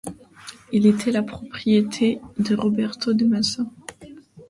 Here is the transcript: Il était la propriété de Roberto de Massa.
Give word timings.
Il 0.71 0.87
était 0.87 1.11
la 1.11 1.21
propriété 1.21 2.19
de 2.39 2.55
Roberto 2.55 3.13
de 3.13 3.23
Massa. 3.23 3.67